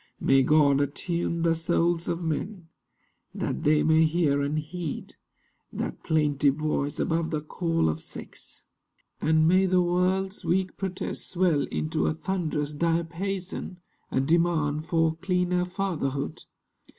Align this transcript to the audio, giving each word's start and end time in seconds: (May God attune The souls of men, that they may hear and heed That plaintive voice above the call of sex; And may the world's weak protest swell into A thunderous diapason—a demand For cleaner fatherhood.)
(May 0.19 0.41
God 0.41 0.81
attune 0.81 1.43
The 1.43 1.53
souls 1.53 2.07
of 2.07 2.23
men, 2.23 2.69
that 3.35 3.61
they 3.63 3.83
may 3.83 4.05
hear 4.05 4.41
and 4.41 4.57
heed 4.57 5.13
That 5.71 6.01
plaintive 6.01 6.55
voice 6.55 6.99
above 6.99 7.29
the 7.29 7.39
call 7.39 7.87
of 7.87 8.01
sex; 8.01 8.63
And 9.21 9.47
may 9.47 9.67
the 9.67 9.83
world's 9.83 10.43
weak 10.43 10.75
protest 10.75 11.29
swell 11.29 11.65
into 11.69 12.07
A 12.07 12.15
thunderous 12.15 12.73
diapason—a 12.73 14.21
demand 14.21 14.85
For 14.85 15.17
cleaner 15.17 15.65
fatherhood.) 15.65 16.45